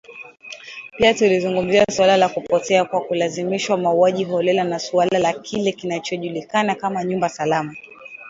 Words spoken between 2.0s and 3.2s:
la kupotea kwa